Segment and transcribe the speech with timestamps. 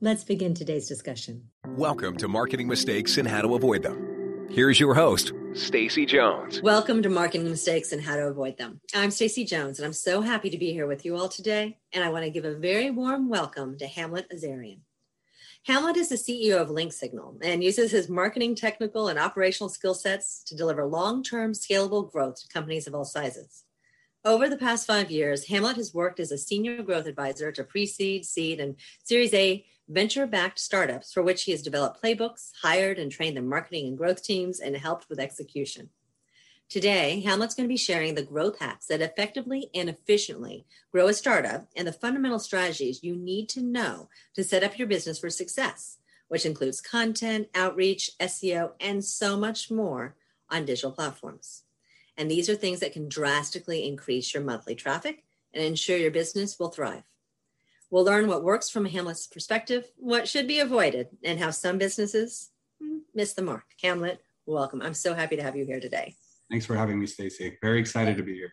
[0.00, 1.50] Let's begin today's discussion.
[1.66, 4.48] Welcome to Marketing Mistakes and How to Avoid Them.
[4.50, 6.60] Here's your host, Stacy Jones.
[6.62, 8.80] Welcome to Marketing Mistakes and How to Avoid Them.
[8.92, 11.78] I'm Stacy Jones, and I'm so happy to be here with you all today.
[11.92, 14.80] And I want to give a very warm welcome to Hamlet Azarian.
[15.66, 19.94] Hamlet is the CEO of Link Signal and uses his marketing, technical, and operational skill
[19.94, 23.62] sets to deliver long term scalable growth to companies of all sizes.
[24.26, 27.86] Over the past five years, Hamlet has worked as a senior growth advisor to pre
[27.86, 32.98] seed, seed, and Series A venture backed startups for which he has developed playbooks, hired
[32.98, 35.90] and trained their marketing and growth teams, and helped with execution.
[36.68, 41.14] Today, Hamlet's going to be sharing the growth hacks that effectively and efficiently grow a
[41.14, 45.30] startup and the fundamental strategies you need to know to set up your business for
[45.30, 45.98] success,
[46.28, 50.16] which includes content, outreach, SEO, and so much more
[50.50, 51.62] on digital platforms.
[52.16, 56.58] And these are things that can drastically increase your monthly traffic and ensure your business
[56.58, 57.02] will thrive.
[57.94, 62.50] We'll learn what works from Hamlet's perspective, what should be avoided, and how some businesses
[62.82, 63.66] hmm, miss the mark.
[63.80, 64.82] Hamlet, welcome.
[64.82, 66.16] I'm so happy to have you here today.
[66.50, 67.56] Thanks for having me, Stacy.
[67.62, 68.52] Very excited to be here.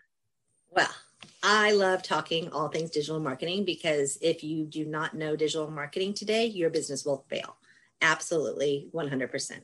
[0.69, 0.93] Well,
[1.41, 6.13] I love talking all things digital marketing because if you do not know digital marketing
[6.13, 7.55] today, your business will fail.
[7.99, 9.61] Absolutely, 100%.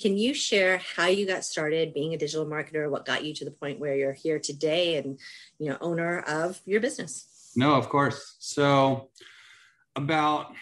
[0.00, 3.44] Can you share how you got started being a digital marketer, what got you to
[3.44, 5.18] the point where you're here today and,
[5.58, 7.26] you know, owner of your business?
[7.56, 8.36] No, of course.
[8.38, 9.10] So
[9.96, 10.52] about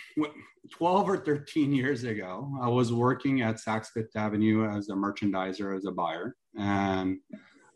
[0.71, 5.77] 12 or 13 years ago, I was working at Saks Fifth Avenue as a merchandiser,
[5.77, 6.35] as a buyer.
[6.59, 7.19] And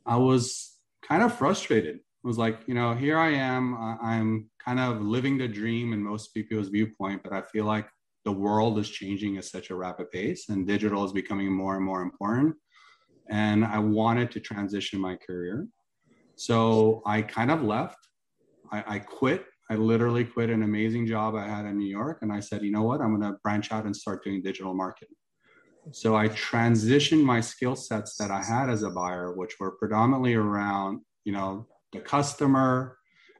[0.07, 1.97] I was kind of frustrated.
[1.97, 3.99] I was like, you know, here I am.
[4.03, 7.89] I'm kind of living the dream in most people's viewpoint, but I feel like
[8.25, 11.85] the world is changing at such a rapid pace and digital is becoming more and
[11.85, 12.55] more important.
[13.29, 15.67] And I wanted to transition my career.
[16.37, 17.99] So I kind of left.
[18.73, 22.31] I, I quit I literally quit an amazing job I had in New York and
[22.31, 25.15] I said, you know what, I'm going to branch out and start doing digital marketing.
[25.93, 30.35] So I transitioned my skill sets that I had as a buyer, which were predominantly
[30.35, 32.99] around, you know, the customer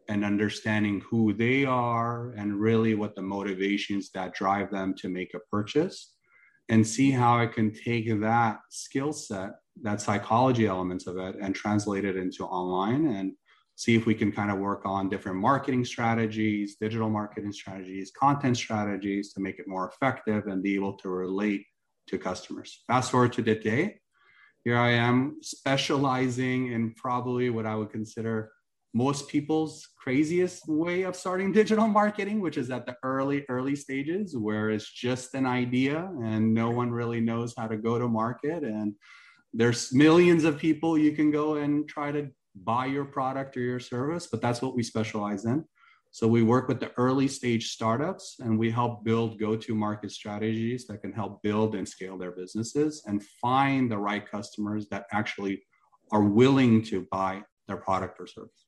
[0.09, 5.35] and understanding who they are and really what the motivations that drive them to make
[5.35, 6.15] a purchase
[6.71, 9.51] and see how I can take that skill set,
[9.83, 13.33] that psychology elements of it and translate it into online and
[13.83, 18.57] see if we can kind of work on different marketing strategies, digital marketing strategies, content
[18.57, 21.67] strategies to make it more effective and be able to relate
[22.07, 22.85] to customers.
[22.87, 23.99] Fast forward to today,
[24.63, 28.53] here I am specializing in probably what I would consider
[28.95, 34.37] most people's craziest way of starting digital marketing, which is at the early, early stages
[34.37, 38.63] where it's just an idea and no one really knows how to go to market.
[38.63, 38.95] And
[39.53, 43.81] there's millions of people you can go and try to buy your product or your
[43.81, 45.65] service, but that's what we specialize in.
[46.11, 50.11] So we work with the early stage startups and we help build go to market
[50.11, 55.07] strategies that can help build and scale their businesses and find the right customers that
[55.11, 55.63] actually
[56.11, 58.67] are willing to buy their product or service.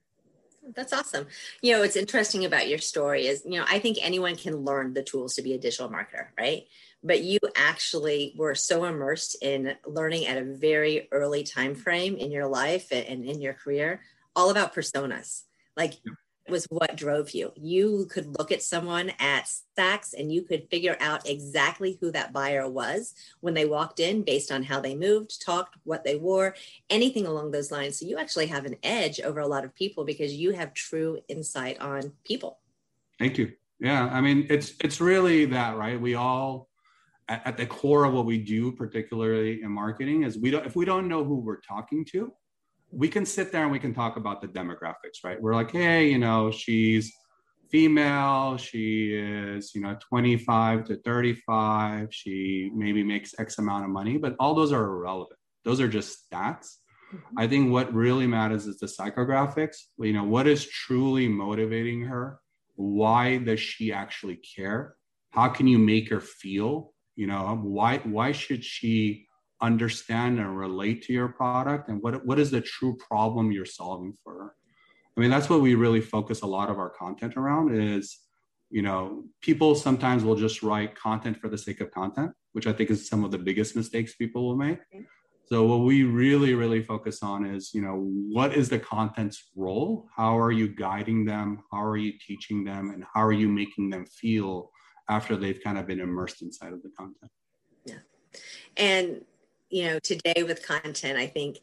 [0.73, 1.27] That's awesome.
[1.63, 4.95] You know, what's interesting about your story is, you know, I think anyone can learn
[4.95, 6.65] the tools to be a digital marketer, right?
[7.03, 12.31] But you actually were so immersed in learning at a very early time frame in
[12.31, 14.01] your life and in your career,
[14.35, 15.43] all about personas.
[15.77, 15.95] Like
[16.49, 17.53] was what drove you.
[17.57, 22.33] You could look at someone at Saks and you could figure out exactly who that
[22.33, 26.55] buyer was when they walked in based on how they moved, talked, what they wore,
[26.91, 27.99] anything along those lines.
[27.99, 31.19] So you actually have an edge over a lot of people because you have true
[31.29, 32.59] insight on people.
[33.19, 33.53] Thank you.
[33.81, 36.01] Yeah, I mean it's it's really that, right?
[36.01, 36.69] We all
[37.29, 40.77] at, at the core of what we do particularly in marketing is we don't if
[40.77, 42.33] we don't know who we're talking to,
[42.95, 45.41] we can sit there and we can talk about the demographics, right?
[45.41, 47.13] We're like, hey, you know, she's
[47.71, 54.17] female, she is, you know, 25 to 35, she maybe makes X amount of money,
[54.17, 55.39] but all those are irrelevant.
[55.65, 56.77] Those are just stats.
[57.13, 57.39] Mm-hmm.
[57.39, 59.77] I think what really matters is the psychographics.
[59.99, 62.39] You know, what is truly motivating her?
[62.77, 64.97] Why does she actually care?
[65.31, 66.93] How can you make her feel?
[67.17, 69.27] You know, why why should she
[69.65, 74.13] understand and relate to your product and what, what is the true problem you're solving
[74.23, 74.55] for
[75.17, 78.25] i mean that's what we really focus a lot of our content around is
[78.75, 82.73] you know, people sometimes will just write content for the sake of content, which I
[82.73, 84.81] think is some of the biggest mistakes people will make.
[84.93, 85.05] Okay.
[85.47, 90.09] So what we really, really focus on is, you know, what is the content's role?
[90.17, 91.63] How are you guiding them?
[91.71, 92.91] How are you teaching them?
[92.91, 94.73] And how are you making them feel
[95.09, 97.31] after they've kind of been immersed inside of the content?
[97.85, 97.99] Yeah.
[98.77, 99.21] And,
[99.75, 101.59] you know, today with content, I think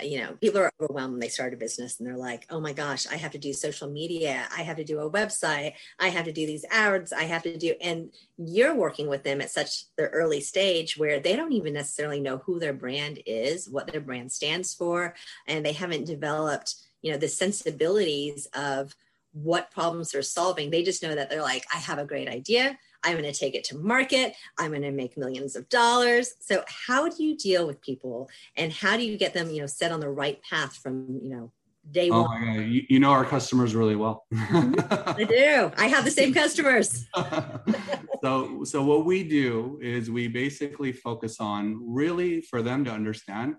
[0.00, 2.72] you know, people are overwhelmed when they start a business and they're like, oh my
[2.72, 4.48] gosh, I have to do social media.
[4.56, 5.74] I have to do a website.
[6.00, 7.12] I have to do these ads.
[7.12, 11.20] I have to do, and you're working with them at such the early stage where
[11.20, 15.14] they don't even necessarily know who their brand is, what their brand stands for,
[15.46, 18.96] and they haven't developed, you know, the sensibilities of
[19.32, 20.70] what problems they're solving.
[20.70, 22.78] They just know that they're like, I have a great idea.
[23.04, 24.34] I'm going to take it to market.
[24.58, 26.34] I'm going to make millions of dollars.
[26.40, 29.66] So how do you deal with people and how do you get them, you know,
[29.66, 31.52] set on the right path from, you know,
[31.90, 32.40] day oh one?
[32.40, 32.66] My God.
[32.66, 34.24] You, you know our customers really well.
[34.32, 35.72] I do.
[35.76, 37.06] I have the same customers.
[38.22, 43.56] so, so what we do is we basically focus on really for them to understand.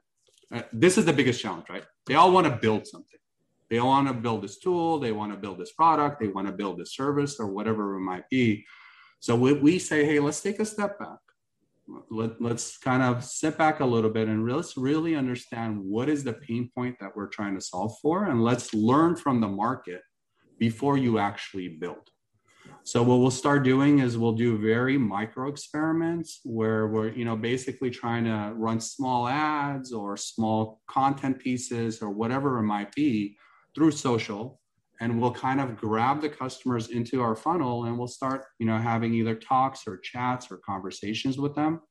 [0.53, 1.83] Uh, this is the biggest challenge, right?
[2.05, 3.09] They all want to build something.
[3.69, 4.99] They want to build this tool.
[4.99, 6.19] They want to build this product.
[6.19, 8.65] They want to build this service or whatever it might be
[9.23, 11.19] so we, we say, hey, let's take a step back.
[12.11, 16.25] Let, let's kind of sit back a little bit and let's really understand what is
[16.25, 18.25] the pain point that we're trying to solve for.
[18.25, 20.01] And let's learn from the market
[20.59, 22.09] before you actually build.
[22.83, 27.37] So what we'll start doing is we'll do very micro experiments where we're, you know,
[27.37, 33.37] basically trying to run small ads or small content pieces or whatever it might be
[33.73, 34.59] through social
[35.03, 38.77] and we'll kind of grab the customers into our funnel and we'll start you know
[38.77, 41.81] having either talks or chats or conversations with them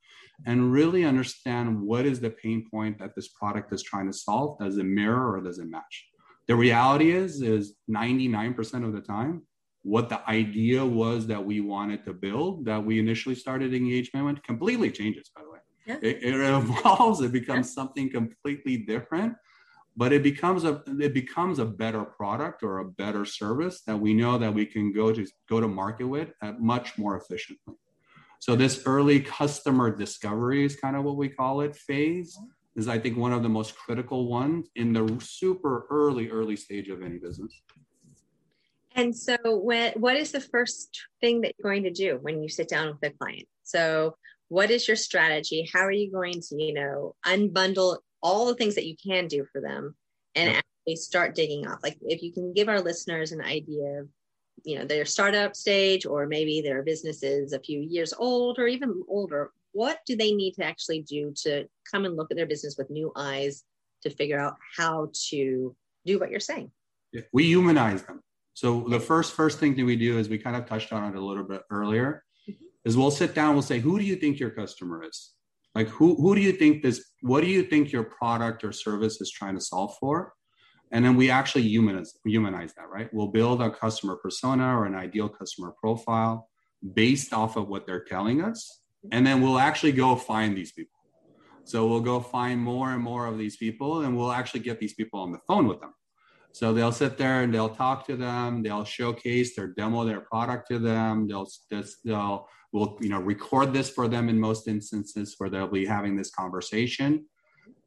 [0.46, 4.58] and really understand what is the pain point that this product is trying to solve
[4.58, 6.06] does it mirror or does it match
[6.48, 9.42] the reality is is 99% of the time
[9.82, 14.42] what the idea was that we wanted to build that we initially started engagement with
[14.42, 15.98] completely changes by the way yeah.
[16.00, 17.74] it, it evolves it becomes yeah.
[17.74, 19.34] something completely different
[19.96, 24.14] but it becomes a it becomes a better product or a better service that we
[24.14, 27.74] know that we can go to go to market with at much more efficiently.
[28.38, 32.36] So this early customer discovery is kind of what we call it phase
[32.74, 36.88] is i think one of the most critical ones in the super early early stage
[36.88, 37.60] of any business.
[38.94, 42.48] And so when what is the first thing that you're going to do when you
[42.48, 43.46] sit down with a client?
[43.62, 44.16] So
[44.48, 45.68] what is your strategy?
[45.72, 49.44] How are you going to you know unbundle all the things that you can do
[49.52, 49.94] for them
[50.34, 50.64] and yep.
[50.64, 51.80] actually start digging off.
[51.82, 54.08] Like if you can give our listeners an idea of,
[54.64, 59.02] you know, their startup stage or maybe their businesses a few years old or even
[59.08, 62.76] older, what do they need to actually do to come and look at their business
[62.76, 63.64] with new eyes
[64.02, 66.70] to figure out how to do what you're saying?
[67.32, 68.20] We humanize them.
[68.54, 71.16] So the first first thing that we do is we kind of touched on it
[71.16, 72.64] a little bit earlier, mm-hmm.
[72.84, 75.32] is we'll sit down, we'll say, who do you think your customer is?
[75.74, 79.20] Like who who do you think this what do you think your product or service
[79.20, 80.34] is trying to solve for?
[80.90, 83.08] And then we actually humanize humanize that right?
[83.12, 86.48] We'll build a customer persona or an ideal customer profile
[86.94, 88.80] based off of what they're telling us.
[89.10, 91.00] And then we'll actually go find these people.
[91.64, 94.94] So we'll go find more and more of these people and we'll actually get these
[94.94, 95.94] people on the phone with them.
[96.52, 98.62] So they'll sit there and they'll talk to them.
[98.62, 101.26] They'll showcase their demo their product to them.
[101.26, 101.48] They'll
[102.04, 106.16] they'll We'll, you know, record this for them in most instances where they'll be having
[106.16, 107.26] this conversation.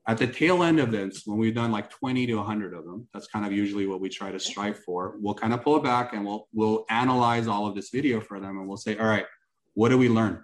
[0.07, 3.07] At the tail end of this, when we've done like 20 to 100 of them,
[3.11, 5.15] that's kind of usually what we try to strive for.
[5.19, 8.39] We'll kind of pull it back and we'll we'll analyze all of this video for
[8.39, 9.25] them, and we'll say, all right,
[9.73, 10.43] what do we learn?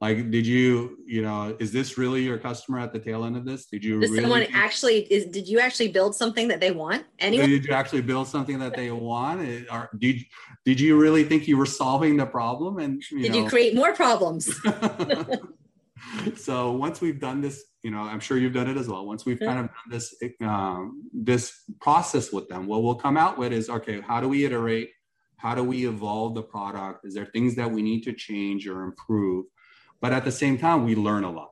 [0.00, 3.46] Like did you you know is this really your customer at the tail end of
[3.46, 3.66] this?
[3.66, 7.46] Did you really someone actually is did you actually build something that they want anyway?
[7.46, 9.40] Did you actually build something that they want?
[9.70, 10.22] Or did,
[10.66, 12.78] did you really think you were solving the problem?
[12.78, 14.54] And you did know, you create more problems?
[16.36, 19.06] So once we've done this you know i'm sure you've done it as well.
[19.06, 23.38] Once we've kind of done this um, this process with them what we'll come out
[23.38, 24.90] with is okay how do we iterate?
[25.38, 27.04] How do we evolve the product?
[27.06, 29.46] Is there things that we need to change or improve
[30.00, 31.50] but at the same time, we learn a lot.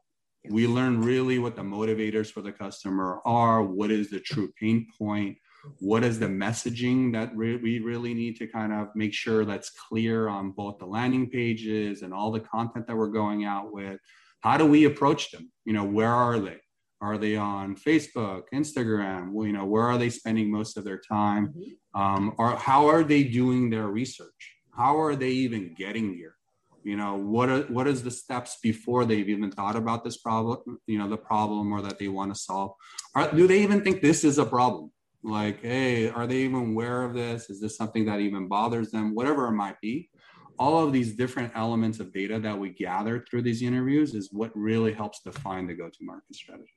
[0.50, 4.86] We learn really what the motivators for the customer are, what is the true pain
[4.98, 5.38] point,
[5.78, 9.70] what is the messaging that re- we really need to kind of make sure that's
[9.70, 13.98] clear on both the landing pages and all the content that we're going out with.
[14.40, 15.50] How do we approach them?
[15.64, 16.58] You know, where are they?
[17.00, 19.32] Are they on Facebook, Instagram?
[19.32, 21.48] Well, you know, where are they spending most of their time?
[21.48, 22.00] Mm-hmm.
[22.00, 24.56] Um, or how are they doing their research?
[24.76, 26.36] How are they even getting here?
[26.84, 30.58] You know what are what is the steps before they've even thought about this problem
[30.86, 32.72] you know the problem or that they want to solve?
[33.14, 34.90] Are, do they even think this is a problem?
[35.22, 37.50] Like hey are they even aware of this?
[37.50, 39.14] Is this something that even bothers them?
[39.14, 40.10] Whatever it might be.
[40.56, 44.52] All of these different elements of data that we gather through these interviews is what
[44.54, 46.70] really helps define the go-to-market strategy.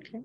[0.00, 0.24] Okay.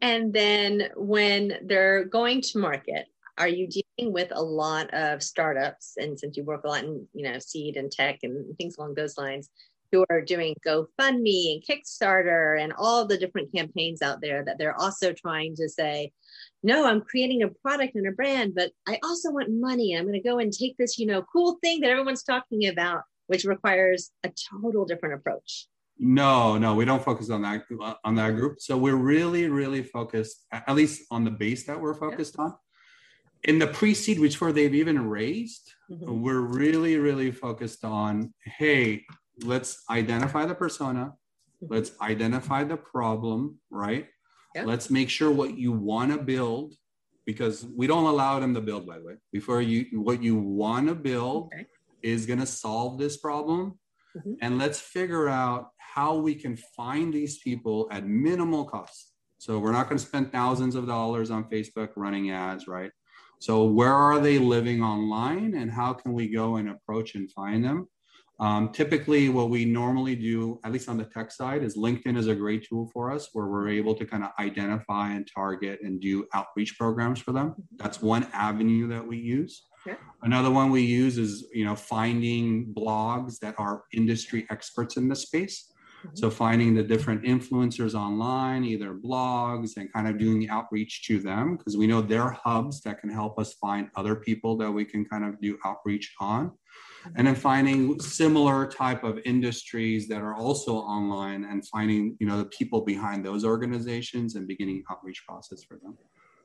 [0.00, 3.06] And then when they're going to market,
[3.38, 5.94] are you dealing with a lot of startups?
[5.96, 8.94] And since you work a lot in, you know, seed and tech and things along
[8.94, 9.50] those lines,
[9.94, 14.74] who are doing GoFundMe and Kickstarter and all the different campaigns out there that they're
[14.74, 16.10] also trying to say,
[16.64, 19.94] no, I'm creating a product and a brand, but I also want money.
[19.94, 23.02] I'm going to go and take this, you know, cool thing that everyone's talking about,
[23.28, 25.68] which requires a total different approach.
[25.96, 27.64] No, no, we don't focus on that
[28.02, 28.60] on that group.
[28.60, 32.46] So we're really, really focused, at least on the base that we're focused yeah.
[32.46, 32.54] on.
[33.44, 36.22] In the pre-seed, which where they've even raised, mm-hmm.
[36.22, 39.04] we're really, really focused on, hey,
[39.42, 41.12] let's identify the persona,
[41.62, 41.74] mm-hmm.
[41.74, 44.06] let's identify the problem, right?
[44.54, 44.64] Yeah.
[44.64, 46.74] Let's make sure what you want to build,
[47.26, 49.14] because we don't allow them to build, by the way.
[49.32, 51.66] Before you, what you want to build okay.
[52.02, 53.78] is going to solve this problem.
[54.16, 54.34] Mm-hmm.
[54.40, 59.12] And let's figure out how we can find these people at minimal cost.
[59.38, 62.90] So we're not going to spend thousands of dollars on Facebook running ads, right?
[63.44, 67.62] So where are they living online and how can we go and approach and find
[67.62, 67.86] them?
[68.40, 72.26] Um, typically, what we normally do, at least on the tech side, is LinkedIn is
[72.26, 76.00] a great tool for us where we're able to kind of identify and target and
[76.00, 77.54] do outreach programs for them.
[77.76, 79.66] That's one avenue that we use.
[79.86, 79.98] Okay.
[80.22, 85.16] Another one we use is you know finding blogs that are industry experts in the
[85.16, 85.70] space.
[86.04, 86.16] Mm-hmm.
[86.16, 91.56] So finding the different influencers online, either blogs, and kind of doing outreach to them
[91.56, 95.04] because we know they're hubs that can help us find other people that we can
[95.04, 96.52] kind of do outreach on.
[97.16, 102.38] And then finding similar type of industries that are also online and finding you know
[102.38, 105.98] the people behind those organizations and beginning outreach process for them.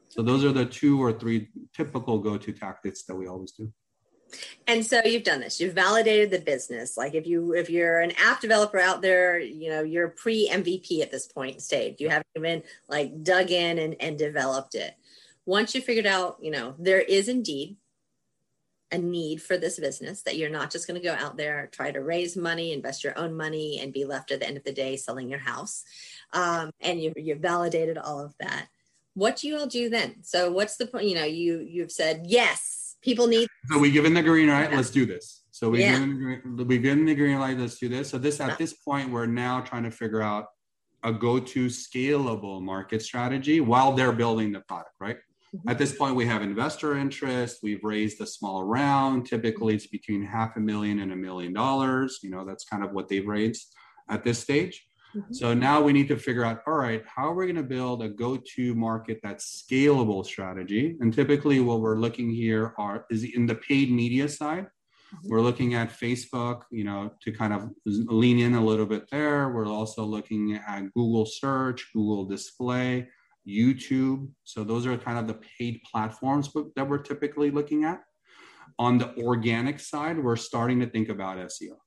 [0.10, 3.72] So those are the two or three typical go-to tactics that we always do
[4.68, 5.60] and so you've done this.
[5.60, 6.98] You've validated the business.
[6.98, 11.02] Like if you if you're an app developer out there you know you're pre mvp
[11.02, 12.00] at this point stage.
[12.00, 14.96] You haven't even like dug in and, and developed it.
[15.46, 17.78] Once you figured out you know there is indeed
[18.92, 21.92] a need for this business that you're not just going to go out there try
[21.92, 24.74] to raise money invest your own money and be left at the end of the
[24.74, 25.84] day selling your house
[26.34, 28.68] um, and you, you've validated all of that
[29.20, 30.24] what do you all do then?
[30.24, 34.04] So what's the point you know you you've said yes people need so we give
[34.04, 35.94] given the green light let's do this so we've, yeah.
[35.94, 39.62] given, given the green light let's do this so this at this point we're now
[39.62, 40.46] trying to figure out
[41.04, 45.18] a go-to scalable market strategy while they're building the product right
[45.56, 45.70] mm-hmm.
[45.70, 47.60] at this point, we have investor interest.
[47.64, 49.26] We've raised a small round.
[49.26, 52.20] Typically, it's between half a million and a million dollars.
[52.22, 53.74] You know, that's kind of what they've raised
[54.10, 54.89] at this stage.
[55.16, 55.34] Mm-hmm.
[55.34, 58.04] So now we need to figure out all right, how are we going to build
[58.04, 60.98] a go to market that's scalable strategy?
[61.00, 64.66] And typically, what we're looking here are is in the paid media side.
[64.66, 65.30] Mm-hmm.
[65.30, 69.50] We're looking at Facebook, you know, to kind of lean in a little bit there.
[69.50, 73.08] We're also looking at Google search, Google display,
[73.48, 74.30] YouTube.
[74.44, 78.02] So those are kind of the paid platforms that we're typically looking at.
[78.78, 81.78] On the organic side, we're starting to think about SEO.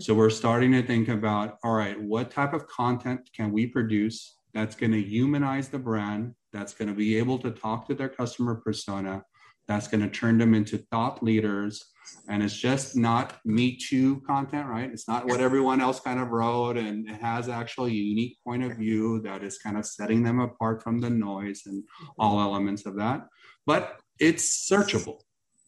[0.00, 4.38] So we're starting to think about, all right, what type of content can we produce
[4.52, 8.08] that's going to humanize the brand, that's going to be able to talk to their
[8.08, 9.22] customer persona,
[9.68, 11.92] that's going to turn them into thought leaders?
[12.28, 14.90] And it's just not me too content right?
[14.90, 18.64] It's not what everyone else kind of wrote and it has actually a unique point
[18.64, 21.84] of view that is kind of setting them apart from the noise and
[22.18, 23.28] all elements of that.
[23.64, 25.20] But it's searchable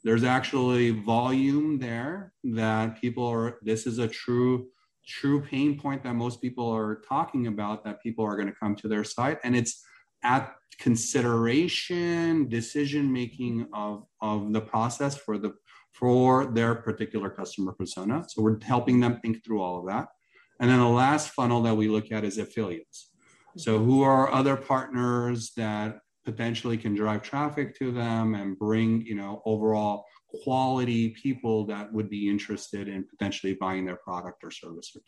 [0.06, 4.68] there's actually volume there that people are this is a true
[5.06, 8.75] true pain point that most people are talking about that people are going to come
[8.76, 9.84] to their site and it's
[10.22, 15.52] at consideration decision making of of the process for the
[15.98, 18.22] for their particular customer persona.
[18.28, 20.08] So we're helping them think through all of that.
[20.60, 23.10] And then the last funnel that we look at is affiliates.
[23.56, 29.14] So who are other partners that potentially can drive traffic to them and bring you
[29.14, 30.04] know overall
[30.42, 35.00] quality people that would be interested in potentially buying their product or service or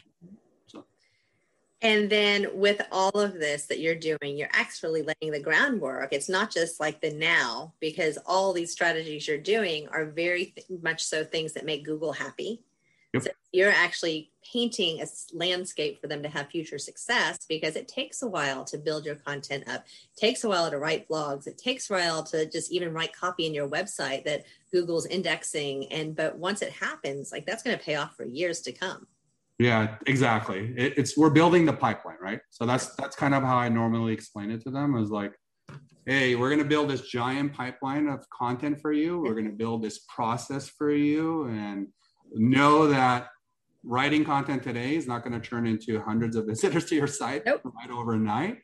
[1.81, 6.13] and then with all of this that you're doing, you're actually laying the groundwork.
[6.13, 10.67] It's not just like the now, because all these strategies you're doing are very th-
[10.83, 12.65] much so things that make Google happy.
[13.15, 13.23] Yep.
[13.23, 18.23] So you're actually painting a landscape for them to have future success because it takes
[18.23, 19.87] a while to build your content up.
[19.87, 21.47] It takes a while to write blogs.
[21.47, 25.91] It takes a while to just even write copy in your website that Google's indexing.
[25.91, 29.07] And but once it happens, like that's going to pay off for years to come.
[29.59, 30.73] Yeah, exactly.
[30.77, 32.41] It, it's we're building the pipeline, right?
[32.51, 34.97] So that's that's kind of how I normally explain it to them.
[34.97, 35.33] Is like,
[36.07, 39.19] hey, we're going to build this giant pipeline of content for you.
[39.19, 41.89] We're going to build this process for you, and
[42.35, 43.29] know that
[43.85, 47.43] writing content today is not going to turn into hundreds of visitors to your site
[47.47, 47.63] Nope.
[47.65, 48.59] right overnight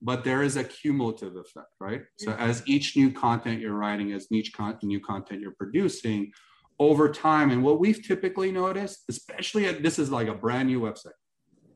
[0.00, 2.42] but there is a cumulative effect right so Mm-hmm.
[2.42, 6.30] as each new content you're writing as each con- new content you're producing
[6.78, 10.80] over time and what we've typically noticed especially at this is like a brand new
[10.80, 11.18] website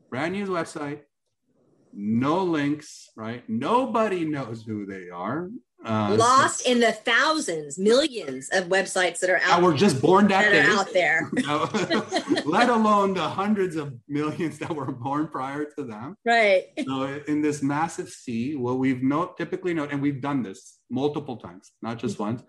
[0.09, 1.01] brand new website
[1.93, 5.49] no links right nobody knows who they are
[5.85, 9.47] uh, Lost in the thousands, millions of websites that are out.
[9.59, 11.29] that were just born that, that day are out there.
[12.45, 16.15] Let alone the hundreds of millions that were born prior to them.
[16.25, 16.67] Right.
[16.85, 21.37] So in this massive sea, what we've not typically known, and we've done this multiple
[21.37, 22.23] times, not just Mm-hmm.
[22.23, 22.43] once.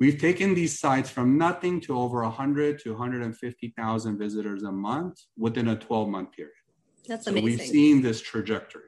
[0.00, 5.68] We've taken these sites from nothing to over 100 to 150,000 visitors a month within
[5.68, 6.54] a 12 month period.
[7.06, 7.44] That's So amazing.
[7.58, 8.84] we've seen this trajectory.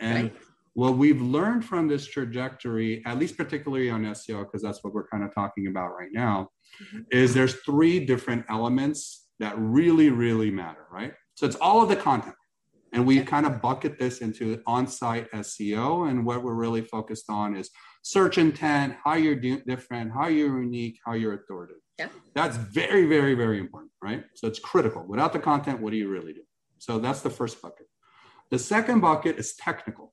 [0.00, 0.36] And Right.
[0.76, 5.08] What we've learned from this trajectory, at least particularly on SEO, because that's what we're
[5.08, 6.50] kind of talking about right now,
[6.82, 7.06] Mhm.
[7.10, 11.14] is there's three different elements that really, really matter, right?
[11.34, 12.36] So it's all of the content.
[12.92, 17.56] And we kind of bucket this into on-site SEO, and what we're really focused on
[17.56, 17.70] is
[18.02, 21.80] search intent, how you're di- different, how you're unique, how you're authoritative.
[21.98, 22.08] Yeah.
[22.34, 24.24] That's very, very, very important, right?
[24.34, 25.06] So it's critical.
[25.06, 26.42] Without the content, what do you really do?
[26.78, 27.88] So that's the first bucket.
[28.50, 30.12] The second bucket is technical.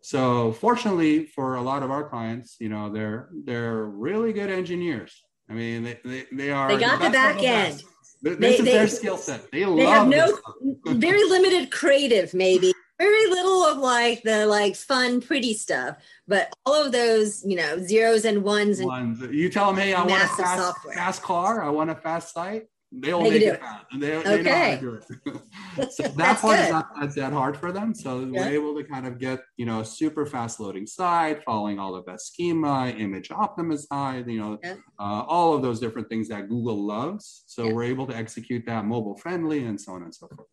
[0.00, 5.22] So fortunately for a lot of our clients, you know, they're they're really good engineers.
[5.48, 7.82] I mean, they, they, they are They got the of back end.
[8.22, 9.50] This They- is they- their skill set.
[9.50, 10.38] They, They love have no
[10.86, 12.72] very limited creative, maybe.
[12.98, 15.98] Very little of like the like fun, pretty stuff.
[16.26, 19.20] But all of those, you know, zeros and ones and ones.
[19.20, 20.94] You tell them, hey, I want a fast, software.
[20.94, 21.62] fast car.
[21.62, 22.68] I want a fast site.
[22.98, 23.60] They'll They make it it.
[23.60, 23.84] fast.
[23.92, 25.04] They, they know how to do it.
[25.92, 26.72] so that That's part is good.
[26.72, 27.94] not that, that hard for them.
[27.94, 28.26] So Yeah.
[28.40, 31.92] we're able to kind of get, you know, a super fast loading site, following all
[31.92, 34.76] the best schema, image optimized, you know, Yeah.
[34.98, 37.44] uh, all of those different things that Google loves.
[37.46, 37.72] So Yeah.
[37.74, 40.48] we're able to execute that mobile friendly and so on and so forth.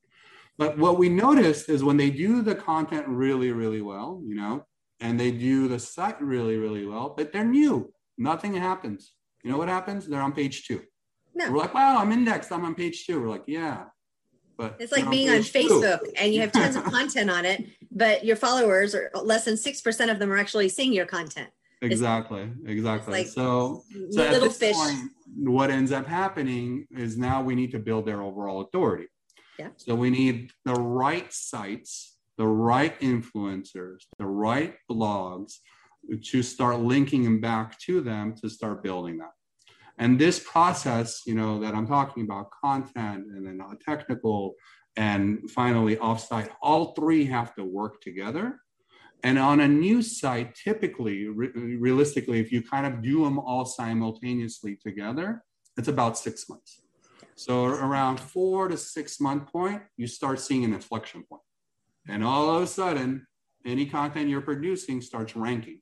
[0.57, 4.65] But what we noticed is when they do the content really, really well, you know,
[4.99, 7.91] and they do the site really, really well, but they're new.
[8.17, 9.13] Nothing happens.
[9.43, 10.07] You know what happens?
[10.07, 10.81] They're on page two.
[11.35, 11.51] No.
[11.51, 12.51] We're like, wow, I'm indexed.
[12.51, 13.19] I'm on page two.
[13.21, 13.85] We're like, yeah.
[14.57, 15.69] But It's like being on page two.
[15.69, 19.55] Facebook and you have tons of content on it, but your followers are less than
[19.55, 21.49] 6% of them are actually seeing your content.
[21.81, 22.49] Exactly.
[22.65, 23.13] Exactly.
[23.13, 24.75] like so, so at little fish.
[24.75, 29.07] point, what ends up happening is now we need to build their overall authority.
[29.59, 29.69] Yeah.
[29.77, 35.57] So we need the right sites, the right influencers, the right blogs
[36.23, 39.31] to start linking them back to them to start building that.
[39.97, 44.55] And this process, you know, that I'm talking about, content and then technical
[44.95, 48.59] and finally offsite, all three have to work together.
[49.23, 53.65] And on a new site, typically, re- realistically, if you kind of do them all
[53.65, 55.43] simultaneously together,
[55.77, 56.81] it's about six months.
[57.35, 61.41] So around four to six month point, you start seeing an inflection point.
[62.07, 63.25] And all of a sudden,
[63.65, 65.79] any content you're producing starts ranking.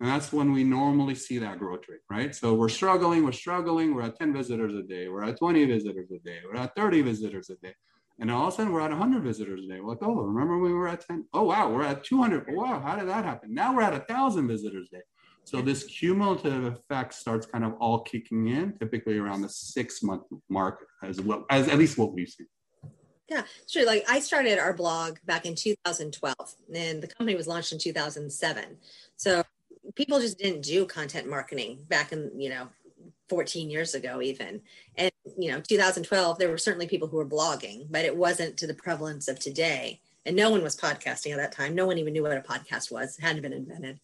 [0.00, 2.34] And that's when we normally see that growth rate, right?
[2.34, 6.10] So we're struggling, we're struggling, we're at 10 visitors a day, we're at 20 visitors
[6.10, 7.74] a day, we're at 30 visitors a day.
[8.18, 9.80] And all of a sudden we're at 100 visitors a day.
[9.80, 11.26] We're like, oh, remember when we were at 10?
[11.32, 12.46] Oh, wow, we're at 200.
[12.48, 13.54] Wow, how did that happen?
[13.54, 15.02] Now we're at 1,000 visitors a day.
[15.44, 20.24] So this cumulative effect starts kind of all kicking in, typically around the six month
[20.48, 22.48] mark, as well as at least what we've seen.
[23.28, 23.86] Yeah, sure.
[23.86, 26.34] Like I started our blog back in 2012
[26.74, 28.76] and the company was launched in 2007.
[29.16, 29.44] So
[29.96, 32.68] people just didn't do content marketing back in, you know,
[33.28, 34.60] 14 years ago even.
[34.96, 38.66] And, you know, 2012, there were certainly people who were blogging, but it wasn't to
[38.66, 40.00] the prevalence of today.
[40.24, 41.74] And no one was podcasting at that time.
[41.74, 43.18] No one even knew what a podcast was.
[43.18, 43.98] It hadn't been invented.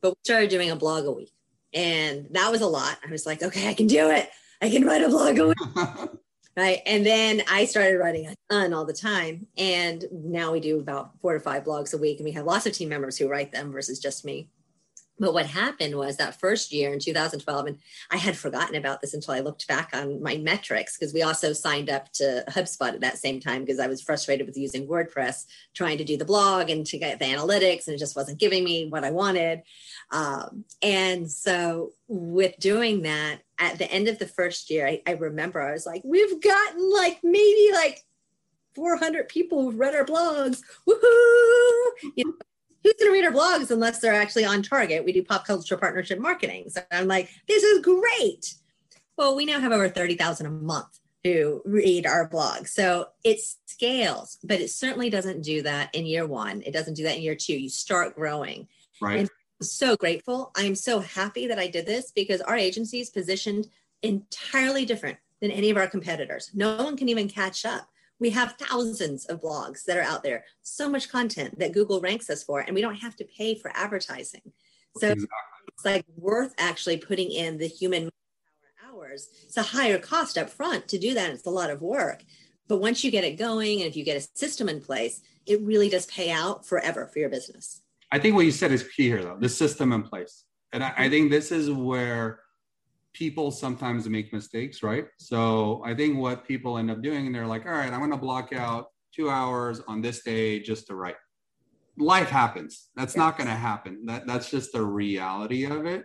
[0.00, 1.32] But we started doing a blog a week.
[1.72, 2.98] And that was a lot.
[3.06, 4.28] I was like, okay, I can do it.
[4.60, 5.56] I can write a blog a week
[6.56, 10.80] right and then i started writing a ton all the time and now we do
[10.80, 13.28] about four to five blogs a week and we have lots of team members who
[13.28, 14.48] write them versus just me
[15.20, 17.78] but what happened was that first year in 2012 and
[18.10, 21.52] i had forgotten about this until i looked back on my metrics because we also
[21.52, 25.44] signed up to hubspot at that same time because i was frustrated with using wordpress
[25.74, 28.64] trying to do the blog and to get the analytics and it just wasn't giving
[28.64, 29.62] me what i wanted.
[30.12, 35.12] Um, and so with doing that at the end of the first year I, I
[35.12, 38.04] remember i was like we've gotten like maybe like
[38.74, 40.62] 400 people who've read our blogs.
[40.88, 42.12] Woohoo!
[42.16, 42.34] You know,
[42.82, 45.76] who's going to read our blogs unless they're actually on target we do pop culture
[45.76, 48.54] partnership marketing so i'm like this is great
[49.16, 54.38] well we now have over 30000 a month who read our blog so it scales
[54.42, 57.34] but it certainly doesn't do that in year one it doesn't do that in year
[57.34, 58.66] two you start growing
[59.00, 59.28] right.
[59.62, 60.52] so grateful.
[60.56, 63.68] I am so happy that I did this because our agency is positioned
[64.02, 66.50] entirely different than any of our competitors.
[66.54, 67.88] No one can even catch up.
[68.20, 72.30] We have thousands of blogs that are out there, so much content that Google ranks
[72.30, 74.42] us for, and we don't have to pay for advertising.
[74.98, 75.28] So exactly.
[75.68, 78.10] it's like worth actually putting in the human
[78.86, 79.28] hours.
[79.44, 81.30] It's a higher cost up front to do that.
[81.30, 82.22] It's a lot of work.
[82.68, 85.60] But once you get it going and if you get a system in place, it
[85.62, 87.82] really does pay out forever for your business.
[88.12, 90.44] I think what you said is key here, though the system in place.
[90.72, 92.40] And I, I think this is where
[93.12, 95.06] people sometimes make mistakes, right?
[95.18, 98.10] So I think what people end up doing, and they're like, all right, I'm going
[98.10, 101.16] to block out two hours on this day just to write.
[101.98, 102.88] Life happens.
[102.96, 103.18] That's yes.
[103.18, 104.06] not going to happen.
[104.06, 106.04] That that's just the reality of it.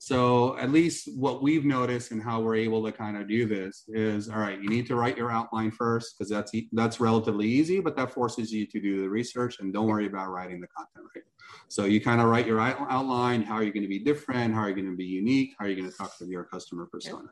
[0.00, 3.84] So at least what we've noticed and how we're able to kind of do this
[3.88, 7.80] is all right, you need to write your outline first because that's that's relatively easy,
[7.80, 11.04] but that forces you to do the research and don't worry about writing the content
[11.14, 11.24] right.
[11.66, 14.60] So you kind of write your outline, how are you going to be different, how
[14.60, 16.86] are you going to be unique, how are you going to talk to your customer
[16.86, 17.28] persona.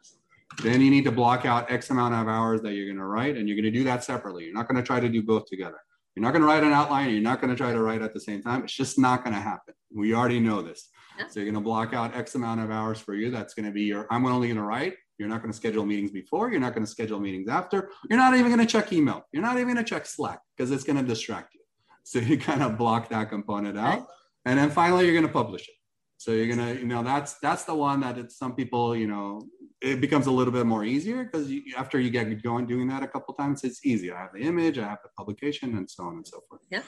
[0.63, 3.37] Then you need to block out X amount of hours that you're going to write,
[3.37, 4.45] and you're going to do that separately.
[4.45, 5.79] You're not going to try to do both together.
[6.15, 7.11] You're not going to write an outline.
[7.11, 8.63] You're not going to try to write at the same time.
[8.65, 9.75] It's just not going to happen.
[9.95, 10.89] We already know this.
[11.29, 13.31] So you're going to block out X amount of hours for you.
[13.31, 14.95] That's going to be your, I'm only going to write.
[15.19, 16.51] You're not going to schedule meetings before.
[16.51, 17.91] You're not going to schedule meetings after.
[18.11, 19.23] You're not even going to check email.
[19.33, 21.61] You're not even going to check Slack because it's going to distract you.
[22.05, 24.07] So you kind of block that component out.
[24.45, 25.75] And then finally, you're going to publish it.
[26.19, 29.07] So you're going to, you know, that's, that's the one that it's some people, you
[29.07, 29.43] know,
[29.83, 33.09] it becomes a little bit more easier because after you get going doing that a
[33.09, 34.11] couple times, it's easy.
[34.11, 36.63] I have the image, I have the publication, and so on and so forth.
[36.71, 36.83] Yeah.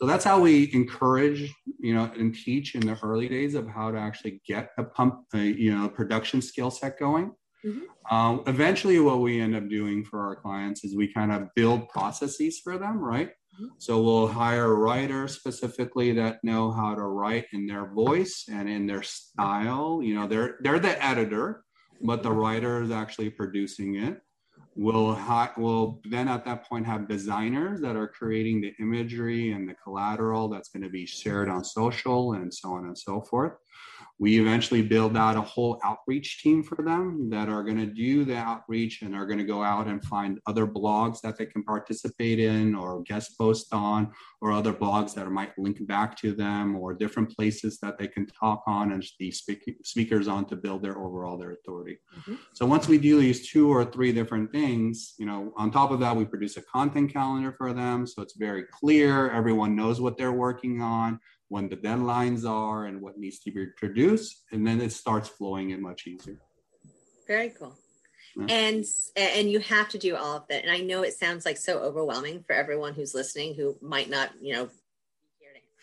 [0.00, 3.90] So that's how we encourage, you know, and teach in the early days of how
[3.90, 7.32] to actually get a pump, a, you know, production skill set going.
[7.66, 8.14] Mm-hmm.
[8.14, 11.88] Um, eventually, what we end up doing for our clients is we kind of build
[11.88, 13.28] processes for them, right?
[13.28, 13.66] Mm-hmm.
[13.78, 18.86] So we'll hire writers specifically that know how to write in their voice and in
[18.86, 20.00] their style.
[20.00, 21.64] You know, they're they're the editor,
[22.00, 24.20] but the writer is actually producing it.
[24.80, 29.68] We'll, ha- we'll then at that point have designers that are creating the imagery and
[29.68, 33.54] the collateral that's going to be shared on social and so on and so forth.
[34.20, 38.24] We eventually build out a whole outreach team for them that are going to do
[38.24, 41.62] the outreach and are going to go out and find other blogs that they can
[41.62, 46.76] participate in or guest post on, or other blogs that might link back to them,
[46.76, 50.82] or different places that they can talk on and the speak- speakers on to build
[50.82, 51.98] their overall their authority.
[52.18, 52.34] Mm-hmm.
[52.54, 56.00] So once we do these two or three different things, you know, on top of
[56.00, 59.30] that, we produce a content calendar for them, so it's very clear.
[59.30, 63.66] Everyone knows what they're working on when the deadlines are and what needs to be
[63.76, 66.38] produced and then it starts flowing in much easier.
[67.26, 67.76] Very cool.
[68.36, 68.46] Yeah.
[68.50, 68.84] and
[69.16, 70.62] and you have to do all of that.
[70.62, 74.30] And i know it sounds like so overwhelming for everyone who's listening who might not
[74.40, 74.68] you know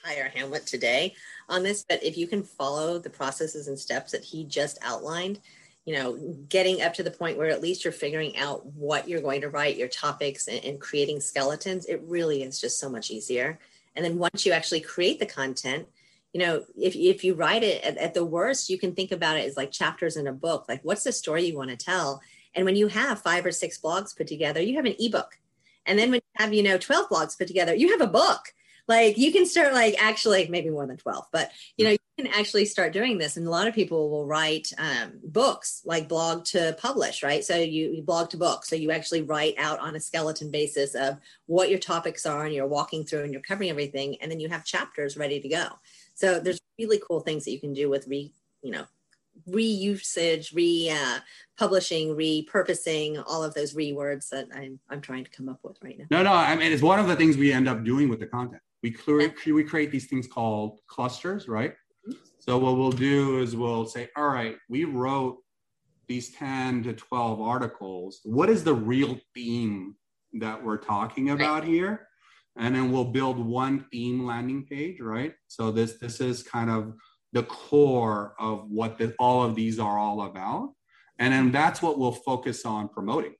[0.05, 1.15] hire hamlet today
[1.49, 5.39] on this but if you can follow the processes and steps that he just outlined
[5.85, 6.15] you know
[6.47, 9.49] getting up to the point where at least you're figuring out what you're going to
[9.49, 13.57] write your topics and, and creating skeletons it really is just so much easier
[13.95, 15.87] and then once you actually create the content,
[16.33, 19.37] you know, if, if you write it at, at the worst, you can think about
[19.37, 20.65] it as like chapters in a book.
[20.67, 22.21] Like, what's the story you want to tell?
[22.53, 25.39] And when you have five or six blogs put together, you have an ebook.
[25.85, 28.53] And then when you have, you know, 12 blogs put together, you have a book
[28.87, 32.27] like you can start like actually maybe more than 12 but you know you can
[32.27, 36.45] actually start doing this and a lot of people will write um, books like blog
[36.45, 37.43] to publish right?
[37.43, 40.95] So you, you blog to book so you actually write out on a skeleton basis
[40.95, 41.17] of
[41.47, 44.49] what your topics are and you're walking through and you're covering everything and then you
[44.49, 45.67] have chapters ready to go.
[46.13, 48.85] So there's really cool things that you can do with re you know
[49.49, 51.19] reusage, re uh,
[51.57, 55.97] publishing, repurposing, all of those rewords that I'm, I'm trying to come up with right
[55.99, 56.05] now.
[56.09, 58.27] No, no, I mean, it's one of the things we end up doing with the
[58.27, 61.71] content we create we create these things called clusters, right?
[62.07, 62.19] Mm-hmm.
[62.37, 65.37] So what we'll do is we'll say, all right, we wrote
[66.07, 68.19] these 10 to 12 articles.
[68.25, 69.95] What is the real theme
[70.33, 71.67] that we're talking about right.
[71.67, 72.07] here?
[72.57, 75.33] And then we'll build one theme landing page, right?
[75.47, 76.93] So this this is kind of
[77.33, 80.73] the core of what the, all of these are all about.
[81.17, 83.33] And then that's what we'll focus on promoting.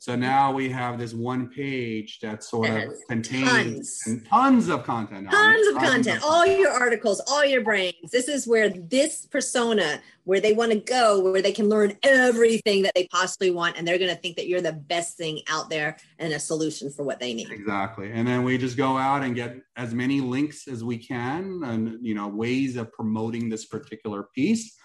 [0.00, 4.28] So now we have this one page that sort of contains tons.
[4.28, 5.28] tons of content.
[5.28, 8.12] Tons of tons content, of all your articles, all your brains.
[8.12, 12.82] This is where this persona, where they want to go, where they can learn everything
[12.82, 15.68] that they possibly want, and they're going to think that you're the best thing out
[15.68, 17.50] there and a solution for what they need.
[17.50, 18.12] Exactly.
[18.12, 21.98] And then we just go out and get as many links as we can, and
[22.06, 24.77] you know ways of promoting this particular piece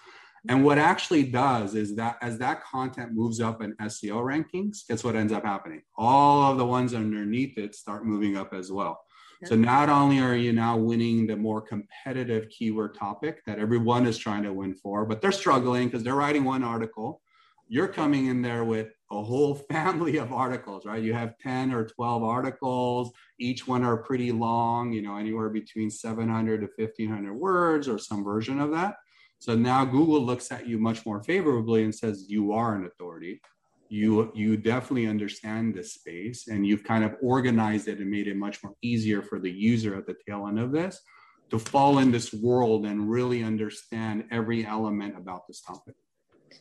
[0.48, 5.02] and what actually does is that as that content moves up in SEO rankings, guess
[5.02, 5.82] what ends up happening?
[5.96, 9.00] All of the ones underneath it start moving up as well.
[9.44, 14.16] So not only are you now winning the more competitive keyword topic that everyone is
[14.16, 17.20] trying to win for, but they're struggling because they're writing one article.
[17.68, 21.02] You're coming in there with a whole family of articles, right?
[21.02, 23.12] You have 10 or 12 articles.
[23.38, 28.24] Each one are pretty long, you know, anywhere between 700 to 1500 words or some
[28.24, 28.96] version of that.
[29.44, 33.42] So now Google looks at you much more favorably and says you are an authority.
[33.90, 38.38] You you definitely understand this space and you've kind of organized it and made it
[38.38, 40.98] much more easier for the user at the tail end of this
[41.50, 45.94] to fall in this world and really understand every element about this topic.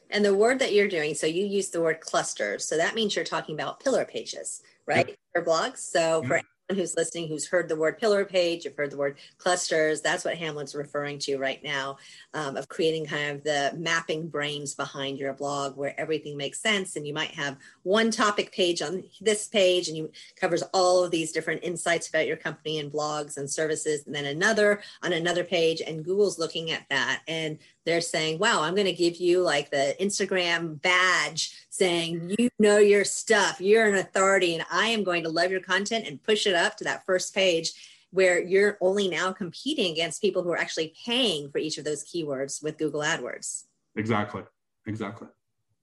[0.10, 2.66] And the word that you're doing, so you use the word clusters.
[2.66, 5.08] So that means you're talking about pillar pages, right?
[5.08, 5.18] Yep.
[5.34, 5.78] For blogs.
[5.78, 9.18] So for mm-hmm who's listening who's heard the word pillar page, you've heard the word
[9.38, 10.02] clusters.
[10.02, 11.98] That's what Hamlet's referring to right now
[12.34, 16.96] um, of creating kind of the mapping brains behind your blog where everything makes sense.
[16.96, 21.12] And you might have one topic page on this page and you covers all of
[21.12, 25.44] these different insights about your company and blogs and services, and then another on another
[25.44, 25.82] page.
[25.86, 29.70] And Google's looking at that and they're saying, wow, I'm going to give you like
[29.70, 35.24] the Instagram badge saying, you know your stuff, you're an authority, and I am going
[35.24, 37.72] to love your content and push it up to that first page
[38.12, 42.04] where you're only now competing against people who are actually paying for each of those
[42.04, 43.66] keywords with Google AdWords.
[43.96, 44.44] Exactly.
[44.86, 45.28] Exactly.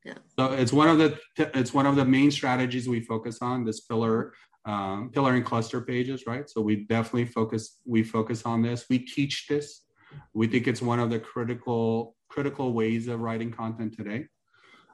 [0.05, 0.15] Yeah.
[0.39, 3.81] So it's one of the it's one of the main strategies we focus on this
[3.81, 4.33] pillar
[4.65, 6.49] um, pillar and cluster pages, right?
[6.49, 8.87] So we definitely focus we focus on this.
[8.89, 9.83] We teach this
[10.35, 14.27] we think it's one of the critical critical ways of writing content today.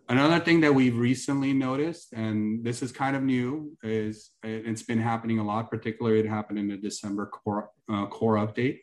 [0.09, 5.01] Another thing that we've recently noticed, and this is kind of new, is it's been
[5.01, 5.69] happening a lot.
[5.69, 8.81] Particularly, it happened in the December core uh, core update.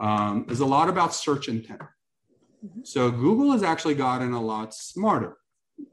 [0.00, 1.80] Um, is a lot about search intent.
[2.64, 2.80] Mm-hmm.
[2.82, 5.36] So Google has actually gotten a lot smarter.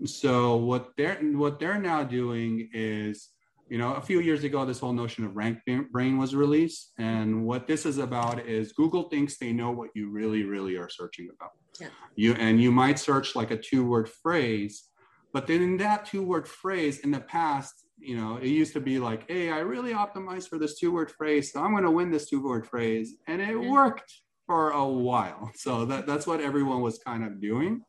[0.06, 3.30] So what they're what they're now doing is
[3.72, 5.60] you know, a few years ago, this whole notion of rank
[5.94, 6.92] brain was released.
[6.98, 10.90] And what this is about is Google thinks they know what you really, really are
[10.90, 11.52] searching about.
[11.80, 11.88] Yeah.
[12.18, 14.90] You and you might search like a two-word phrase,
[15.32, 19.00] but then in that two-word phrase, in the past, you know, it used to be
[19.00, 22.30] like, hey, I really optimized for this two-word phrase, so I'm going to win this
[22.30, 23.72] two-word phrase, and it yeah.
[23.72, 24.14] worked
[24.48, 25.50] for a while.
[25.56, 27.84] So that, that's what everyone was kind of doing,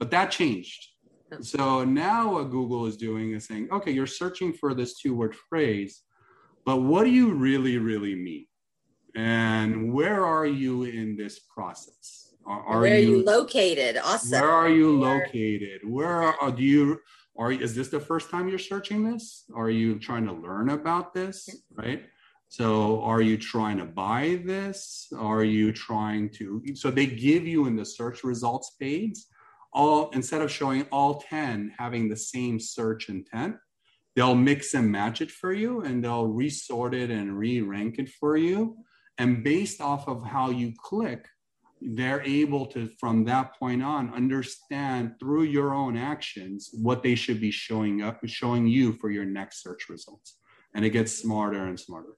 [0.00, 0.88] but that changed
[1.40, 5.34] so now what Google is doing is saying, okay, you're searching for this two word
[5.48, 6.02] phrase,
[6.64, 8.46] but what do you really, really mean?
[9.14, 12.34] And where are you in this process?
[12.46, 13.98] Are, are where you, are you located?
[13.98, 14.40] Awesome.
[14.40, 15.80] Where are you located?
[15.84, 17.00] Where are, do you,
[17.36, 19.44] are, is this the first time you're searching this?
[19.54, 21.48] Are you trying to learn about this?
[21.74, 22.04] Right.
[22.48, 25.06] So are you trying to buy this?
[25.16, 29.18] Are you trying to, so they give you in the search results page
[29.72, 33.56] all instead of showing all 10 having the same search intent
[34.16, 38.36] they'll mix and match it for you and they'll resort it and re-rank it for
[38.36, 38.76] you.
[39.18, 41.26] And based off of how you click
[41.82, 47.40] they're able to from that point on understand through your own actions what they should
[47.40, 50.36] be showing up showing you for your next search results.
[50.74, 52.16] And it gets smarter and smarter.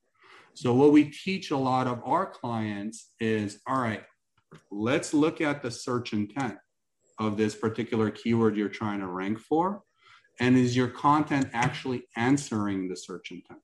[0.54, 4.02] So what we teach a lot of our clients is all right
[4.70, 6.58] let's look at the search intent
[7.26, 9.82] of this particular keyword you're trying to rank for?
[10.40, 13.60] And is your content actually answering the search intent?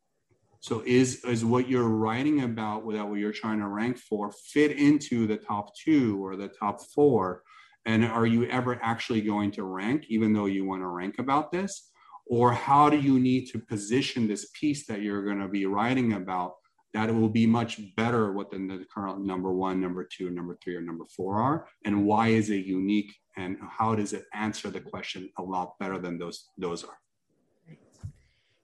[0.61, 4.73] So is, is what you're writing about without what you're trying to rank for fit
[4.73, 7.43] into the top two or the top four?
[7.87, 11.53] And are you ever actually going to rank, even though you want to rank about
[11.53, 11.91] this?
[12.27, 16.13] Or how do you need to position this piece that you're going to be writing
[16.13, 16.55] about
[16.95, 20.59] that it will be much better what the, the current number one, number two, number
[20.63, 24.69] three, or number four are, and why is it unique, and how does it answer
[24.69, 26.99] the question a lot better than those those are.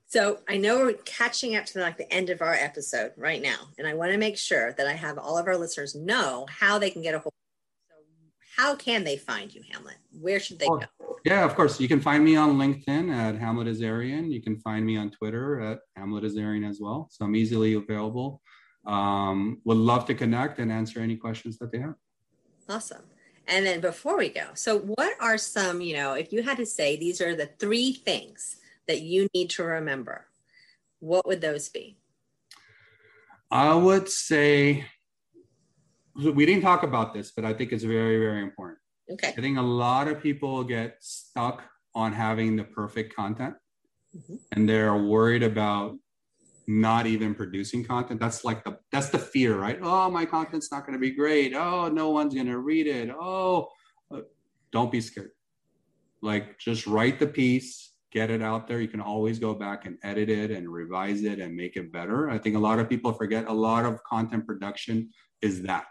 [0.07, 3.69] So I know we're catching up to like the end of our episode right now,
[3.77, 6.77] and I want to make sure that I have all of our listeners know how
[6.77, 8.27] they can get a hold of you.
[8.29, 9.97] So how can they find you, Hamlet?
[10.11, 11.17] Where should they oh, go?
[11.25, 11.79] Yeah, of course.
[11.79, 14.31] You can find me on LinkedIn at Hamlet Azarian.
[14.31, 17.09] You can find me on Twitter at Hamlet Azarian as well.
[17.11, 18.41] So I'm easily available.
[18.85, 21.95] Um, would love to connect and answer any questions that they have.
[22.69, 23.01] Awesome.
[23.47, 26.65] And then before we go, so what are some, you know, if you had to
[26.65, 30.27] say these are the three things that you need to remember,
[30.99, 31.97] what would those be?
[33.51, 34.85] I would say
[36.15, 38.79] we didn't talk about this, but I think it's very, very important.
[39.11, 39.29] Okay.
[39.29, 43.55] I think a lot of people get stuck on having the perfect content
[44.15, 44.35] mm-hmm.
[44.51, 45.95] and they're worried about
[46.67, 48.19] not even producing content.
[48.19, 49.79] That's like the that's the fear, right?
[49.81, 51.53] Oh, my content's not going to be great.
[51.53, 53.09] Oh, no one's going to read it.
[53.09, 53.67] Oh,
[54.13, 54.21] uh,
[54.71, 55.31] don't be scared.
[56.21, 58.81] Like just write the piece, get it out there.
[58.81, 62.29] You can always go back and edit it and revise it and make it better.
[62.29, 65.09] I think a lot of people forget a lot of content production
[65.41, 65.85] is that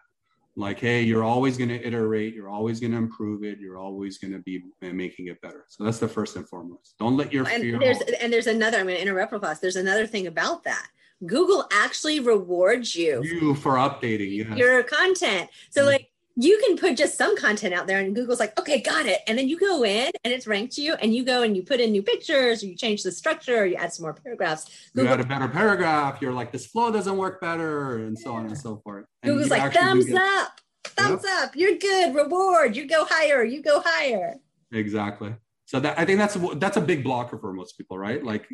[0.56, 4.18] like hey you're always going to iterate you're always going to improve it you're always
[4.18, 5.64] going to be making it better.
[5.68, 6.94] So that's the first and foremost.
[6.98, 9.60] Don't let your and fear there's and there's another i'm going to interrupt real fast
[9.60, 10.88] there's another thing about that.
[11.26, 13.22] Google actually rewards you.
[13.22, 14.58] You for updating yes.
[14.58, 15.48] your content.
[15.70, 19.06] So like you can put just some content out there and Google's like, okay, got
[19.06, 19.20] it.
[19.28, 21.80] And then you go in and it's ranked you and you go and you put
[21.80, 24.68] in new pictures or you change the structure or you add some more paragraphs.
[24.94, 26.20] Google, you add a better paragraph.
[26.20, 29.06] You're like, this flow doesn't work better and so on and so forth.
[29.22, 31.44] And Google's like, thumbs up, thumbs yep.
[31.44, 31.56] up.
[31.56, 32.14] You're good.
[32.16, 32.74] Reward.
[32.74, 33.44] You go higher.
[33.44, 34.34] You go higher.
[34.72, 35.36] Exactly.
[35.66, 38.22] So that I think that's that's a big blocker for most people, right?
[38.22, 38.46] Like,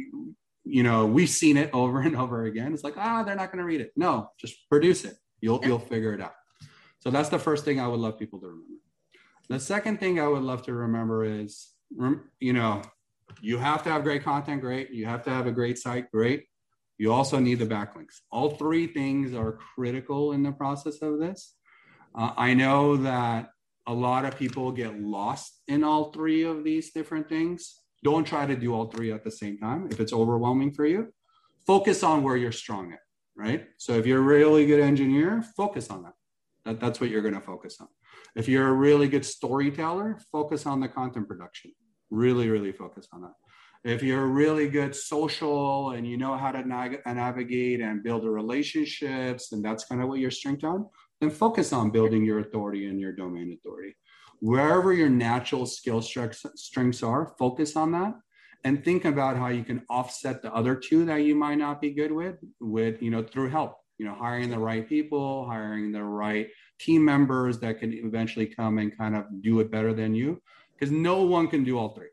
[0.65, 2.73] you know, we've seen it over and over again.
[2.75, 3.93] It's like, ah, they're not going to read it.
[3.97, 5.17] No, just produce it.
[5.41, 6.35] You'll you'll figure it out.
[7.01, 8.67] So that's the first thing I would love people to remember.
[9.49, 11.71] The second thing I would love to remember is,
[12.39, 12.83] you know,
[13.41, 14.91] you have to have great content, great.
[14.91, 16.47] You have to have a great site, great.
[16.99, 18.21] You also need the backlinks.
[18.31, 21.55] All three things are critical in the process of this.
[22.15, 23.51] Uh, I know that
[23.87, 27.81] a lot of people get lost in all three of these different things.
[28.05, 31.13] Don't try to do all three at the same time if it's overwhelming for you.
[31.67, 33.01] Focus on where you're strong at,
[33.37, 33.67] right?
[33.79, 36.13] So if you're a really good engineer, focus on that.
[36.65, 37.89] That, that's what you're going to focus on.
[38.37, 41.73] If you're a really good storyteller, focus on the content production.
[42.11, 43.35] Really, really focus on that.
[43.83, 49.65] If you're really good social and you know how to navigate and build relationships, and
[49.65, 50.87] that's kind of what you're strength on,
[51.21, 53.97] then focus on building your authority and your domain authority.
[54.41, 58.15] Wherever your natural skill strengths are, focus on that
[58.65, 61.91] and think about how you can offset the other two that you might not be
[61.91, 66.03] good with with you know through help you know hiring the right people hiring the
[66.03, 70.41] right team members that can eventually come and kind of do it better than you.
[70.73, 72.13] Because no one can do all three.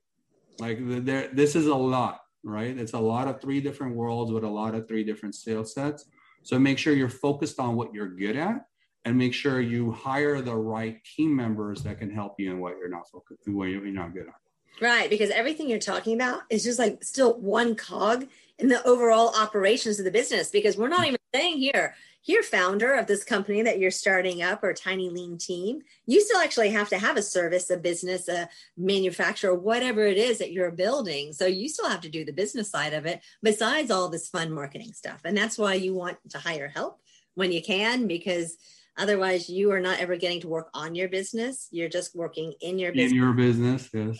[0.59, 2.77] Like there this is a lot right?
[2.77, 6.05] It's a lot of three different worlds with a lot of three different skill sets.
[6.43, 8.65] So make sure you're focused on what you're good at
[9.05, 12.77] and make sure you hire the right team members that can help you in what
[12.77, 14.35] you're not focused what you're not good at.
[14.81, 18.27] Right because everything you're talking about is just like still one cog
[18.59, 21.95] in the overall operations of the business because we're not even saying here.
[22.23, 26.41] You're founder of this company that you're starting up or tiny lean team you still
[26.41, 30.71] actually have to have a service a business a manufacturer whatever it is that you're
[30.71, 31.31] building.
[31.31, 34.51] So you still have to do the business side of it besides all this fun
[34.51, 35.21] marketing stuff.
[35.23, 36.99] And that's why you want to hire help
[37.35, 38.57] when you can because
[38.97, 41.69] otherwise you are not ever getting to work on your business.
[41.71, 43.11] You're just working in your business.
[43.11, 44.17] in your business yes.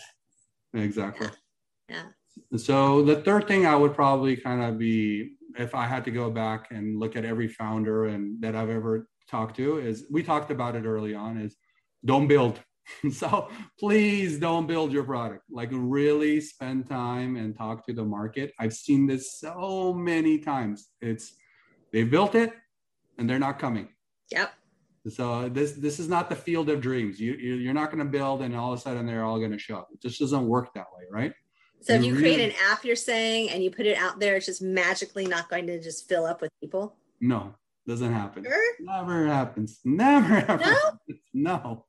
[0.72, 1.28] Exactly.
[1.90, 2.04] Yeah.
[2.52, 2.58] yeah.
[2.58, 6.30] So the third thing I would probably kind of be if I had to go
[6.30, 10.50] back and look at every founder and that I've ever talked to is we talked
[10.50, 11.56] about it early on is
[12.04, 12.60] don't build.
[13.12, 15.42] so please don't build your product.
[15.50, 18.52] Like really spend time and talk to the market.
[18.58, 20.88] I've seen this so many times.
[21.00, 21.34] It's
[21.92, 22.52] they built it
[23.18, 23.88] and they're not coming.
[24.30, 24.52] Yep.
[25.08, 27.20] So this this is not the field of dreams.
[27.20, 29.58] You you're not going to build and all of a sudden they're all going to
[29.58, 29.88] show up.
[29.92, 31.32] It just doesn't work that way, right?
[31.80, 34.46] So if you create an app, you're saying, and you put it out there, it's
[34.46, 36.96] just magically not going to just fill up with people.
[37.20, 37.54] No,
[37.86, 38.44] doesn't happen.
[38.44, 38.74] Sure?
[38.80, 39.80] Never happens.
[39.84, 40.58] Never ever.
[40.58, 40.66] No.
[40.66, 41.18] Happens.
[41.32, 41.84] No.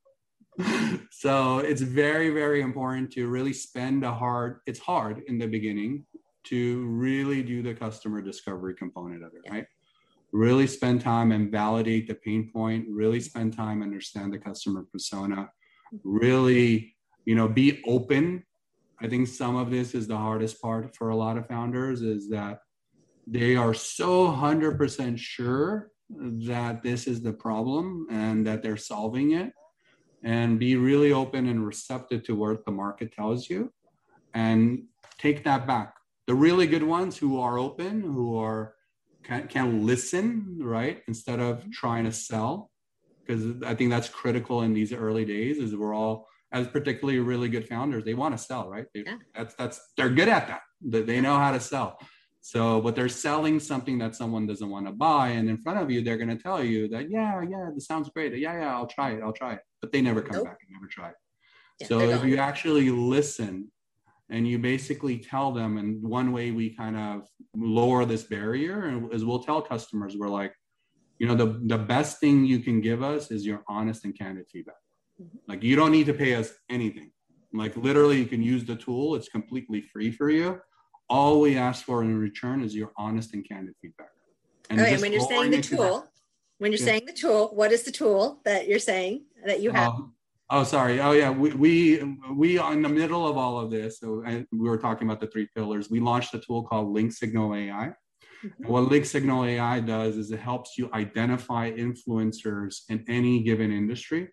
[1.11, 4.59] so it's very very important to really spend a hard.
[4.65, 6.05] It's hard in the beginning
[6.45, 9.53] to really do the customer discovery component of it, yeah.
[9.53, 9.65] right?
[10.31, 12.85] Really spend time and validate the pain point.
[12.89, 15.49] Really spend time understand the customer persona.
[16.03, 18.43] Really, you know, be open
[19.01, 22.29] I think some of this is the hardest part for a lot of founders is
[22.29, 22.59] that
[23.25, 29.53] they are so 100% sure that this is the problem and that they're solving it.
[30.23, 33.71] And be really open and receptive to what the market tells you
[34.33, 34.83] and
[35.17, 35.93] take that back.
[36.27, 38.73] The really good ones who are open who are
[39.23, 41.01] can, can listen right?
[41.07, 42.71] Instead of trying to sell.
[43.25, 47.49] Because i think that's critical in these early days is we're all as particularly really
[47.49, 48.85] good founders, they want to sell, right?
[48.93, 49.17] They, yeah.
[49.35, 50.61] That's that's they're good at that.
[50.81, 51.99] They, they know how to sell.
[52.41, 55.91] So, but they're selling something that someone doesn't want to buy, and in front of
[55.91, 58.35] you, they're going to tell you that, yeah, yeah, this sounds great.
[58.37, 59.21] Yeah, yeah, I'll try it.
[59.21, 59.59] I'll try it.
[59.81, 60.45] But they never come nope.
[60.45, 61.15] back and never try it.
[61.81, 63.69] Yeah, so, if you actually listen
[64.29, 69.25] and you basically tell them, and one way we kind of lower this barrier is
[69.25, 70.53] we'll tell customers, we're like,
[71.19, 74.45] you know, the the best thing you can give us is your honest and candid
[74.49, 74.75] feedback
[75.47, 77.11] like you don't need to pay us anything.
[77.53, 79.15] Like literally, you can use the tool.
[79.15, 80.61] It's completely free for you.
[81.09, 84.09] All we ask for in return is your honest and candid feedback.
[84.69, 86.05] And okay, when you're saying the tool,
[86.59, 86.85] when you're yeah.
[86.85, 89.93] saying the tool, what is the tool that you're saying that you have?
[89.93, 90.11] Oh,
[90.51, 91.01] oh sorry.
[91.01, 91.31] Oh, yeah.
[91.31, 95.07] We, we, we are in the middle of all of this, so we were talking
[95.07, 95.89] about the three pillars.
[95.89, 97.93] We launched a tool called Link Signal AI.
[98.45, 98.71] Mm-hmm.
[98.71, 104.29] what Link Signal AI does is it helps you identify influencers in any given industry.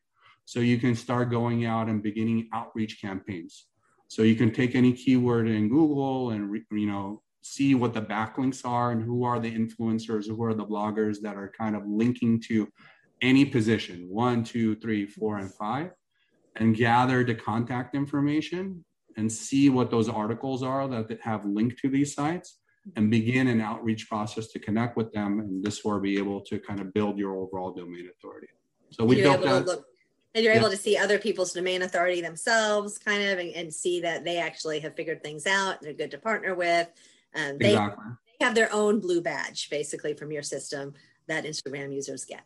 [0.46, 3.66] So you can start going out and beginning outreach campaigns.
[4.08, 8.64] So you can take any keyword in Google and you know see what the backlinks
[8.64, 12.40] are and who are the influencers, who are the bloggers that are kind of linking
[12.40, 12.68] to
[13.20, 15.90] any position one, two, three, four, and five,
[16.54, 18.84] and gather the contact information
[19.16, 22.58] and see what those articles are that have linked to these sites
[22.94, 26.58] and begin an outreach process to connect with them and this will be able to
[26.60, 28.46] kind of build your overall domain authority
[28.90, 29.84] so we built that look,
[30.36, 30.60] and you're yeah.
[30.60, 34.38] able to see other people's domain authority themselves kind of and, and, see that they
[34.38, 36.88] actually have figured things out they're good to partner with
[37.34, 38.04] and they, exactly.
[38.38, 40.92] they have their own blue badge basically from your system
[41.26, 42.42] that instagram users get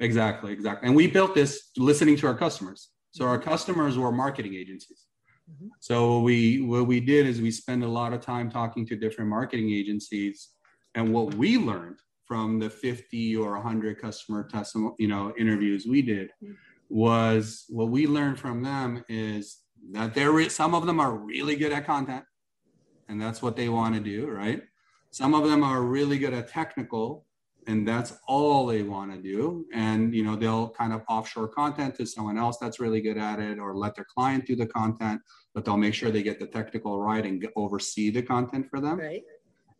[0.00, 4.54] exactly exactly and we built this listening to our customers so our customers were marketing
[4.54, 5.06] agencies
[5.50, 5.68] Mm-hmm.
[5.80, 9.28] So we what we did is we spend a lot of time talking to different
[9.28, 10.50] marketing agencies,
[10.94, 16.00] and what we learned from the 50 or 100 customer testimony, you know, interviews we
[16.00, 16.52] did mm-hmm.
[16.88, 19.58] Was what we learned from them is
[19.92, 22.24] that there is some of them are really good at content,
[23.08, 24.62] and that's what they want to do, right?
[25.10, 27.26] Some of them are really good at technical,
[27.66, 29.66] and that's all they want to do.
[29.72, 33.38] And you know they'll kind of offshore content to someone else that's really good at
[33.38, 35.20] it or let their client do the content
[35.54, 38.98] but they'll make sure they get the technical right and oversee the content for them.
[38.98, 39.22] Right.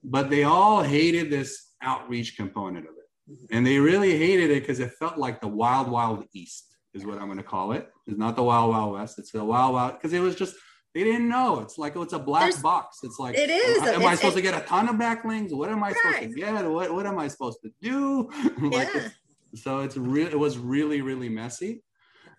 [0.05, 3.01] But they all hated this outreach component of it.
[3.31, 3.57] Mm-hmm.
[3.57, 7.19] and they really hated it because it felt like the wild wild east is what
[7.19, 9.95] i'm going to call it it's not the wild wild west it's the wild wild
[9.95, 10.55] because it was just
[10.95, 11.59] they didn't know.
[11.59, 13.01] It's like it's a black There's, box.
[13.03, 13.83] It's like it is.
[13.83, 15.53] Am it's, I supposed to get a ton of backlinks?
[15.53, 15.97] What am I right.
[15.97, 16.71] supposed to get?
[16.71, 18.31] What what am I supposed to do?
[18.71, 19.09] like yeah.
[19.55, 21.83] so it's really it was really really messy.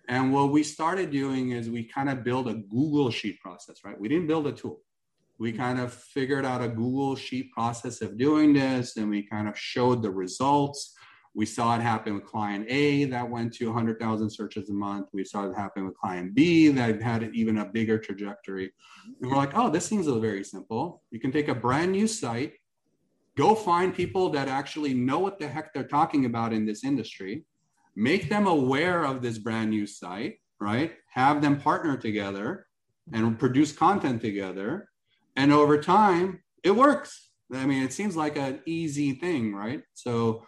[0.07, 3.99] And what we started doing is we kind of build a Google sheet process, right?
[3.99, 4.79] We didn't build a tool.
[5.37, 5.61] We mm-hmm.
[5.61, 9.59] kind of figured out a Google sheet process of doing this, and we kind of
[9.59, 10.95] showed the results
[11.35, 15.09] we saw it happen with client A that went to 100,000 searches a month.
[15.11, 18.71] We saw it happen with client B that had even a bigger trajectory.
[19.21, 21.03] And we're like, oh, this seems very simple.
[21.11, 22.53] You can take a brand new site,
[23.37, 27.43] go find people that actually know what the heck they're talking about in this industry,
[27.97, 30.93] make them aware of this brand new site, right?
[31.11, 32.67] Have them partner together
[33.11, 34.89] and produce content together.
[35.35, 37.29] And over time, it works.
[37.53, 39.83] I mean, it seems like an easy thing, right?
[39.93, 40.45] So,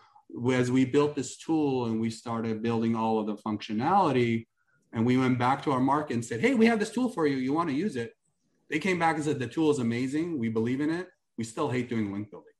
[0.53, 4.47] as we built this tool and we started building all of the functionality
[4.93, 7.27] and we went back to our market and said hey we have this tool for
[7.27, 7.37] you.
[7.37, 8.13] You want to use it?
[8.69, 10.37] They came back and said the tool is amazing.
[10.37, 11.07] We believe in it.
[11.37, 12.53] We still hate doing link building.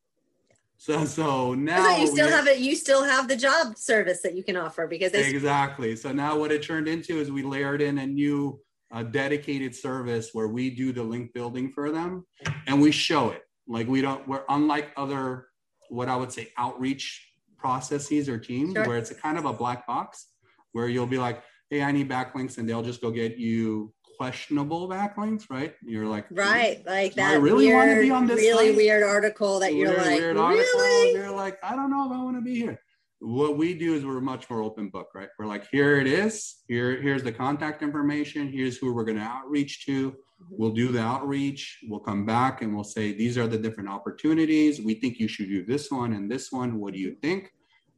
[0.78, 4.44] So so now you still have it you still have the job service that you
[4.44, 5.96] can offer because they exactly.
[5.96, 8.60] So now what it turned into is we layered in a new
[8.92, 12.26] uh, dedicated service where we do the link building for them
[12.68, 13.42] and we show it.
[13.68, 15.48] Like we don't we're unlike other
[15.90, 17.27] what i would say outreach
[17.58, 18.88] processes or teams sure.
[18.88, 20.28] where it's a kind of a black box
[20.72, 24.90] where you'll be like, hey, I need backlinks, and they'll just go get you questionable
[24.90, 25.76] backlinks, right?
[25.84, 27.32] You're like, right, like that.
[27.32, 28.78] I really weird, want to be on this really site?
[28.78, 31.14] weird article that you're like, weird really?
[31.14, 32.80] You're like, I don't know if I want to be here.
[33.20, 35.30] What we do is we're much more open book, right?
[35.40, 36.58] We're like, here it is.
[36.68, 38.52] Here, here's the contact information.
[38.52, 40.16] Here's who we're going to outreach to.
[40.42, 40.56] Mm-hmm.
[40.58, 41.80] We'll do the outreach.
[41.88, 44.82] We'll come back and we'll say, these are the different opportunities.
[44.82, 46.80] We think you should do this one and this one.
[46.80, 47.52] What do you think?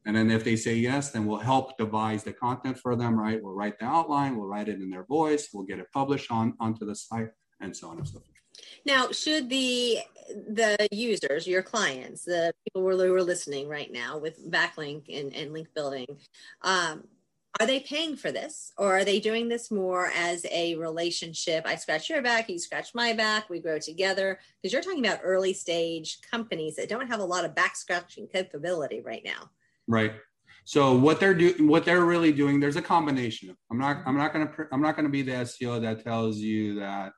[0.05, 3.41] And then if they say yes, then we'll help devise the content for them, right?
[3.43, 6.55] We'll write the outline, we'll write it in their voice, we'll get it published on
[6.59, 7.29] onto the site,
[7.59, 8.25] and so on and so forth.
[8.85, 14.49] Now, should the the users, your clients, the people who are listening right now with
[14.49, 16.07] backlink and, and link building,
[16.61, 17.03] um,
[17.59, 21.75] are they paying for this or are they doing this more as a relationship i
[21.75, 25.53] scratch your back you scratch my back we grow together because you're talking about early
[25.53, 29.49] stage companies that don't have a lot of back scratching capability right now
[29.89, 30.13] Right.
[30.65, 33.55] So what they're doing, what they're really doing, there's a combination.
[33.71, 37.11] I'm not, I'm not gonna, I'm not gonna be the SEO that tells you that.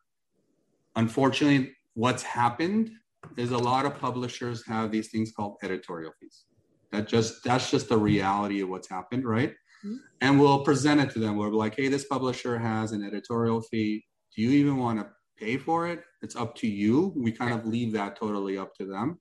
[0.95, 2.91] Unfortunately, what's happened
[3.36, 6.45] is a lot of publishers have these things called editorial fees.
[6.93, 9.53] That just, that's just the reality of what's happened, right?
[9.86, 9.95] Mm-hmm.
[10.21, 11.38] And we'll present it to them.
[11.38, 14.05] We're like, hey, this publisher has an editorial fee.
[14.36, 15.07] Do you even want to
[15.38, 16.03] pay for it?
[16.21, 17.13] It's up to you.
[17.15, 19.19] We kind of leave that totally up to them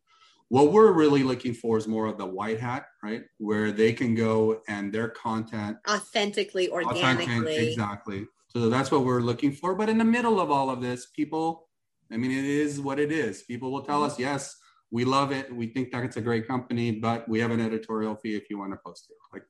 [0.51, 3.23] what we're really looking for is more of the white hat, right?
[3.39, 7.25] Where they can go and their content authentically, organically.
[7.25, 8.27] Authentic, exactly.
[8.49, 9.77] So that's what we're looking for.
[9.77, 11.69] But in the middle of all of this, people,
[12.11, 13.43] I mean, it is what it is.
[13.43, 14.57] People will tell us, yes,
[14.91, 15.55] we love it.
[15.55, 18.59] We think that it's a great company, but we have an editorial fee if you
[18.59, 19.17] want to post it.
[19.33, 19.45] Like.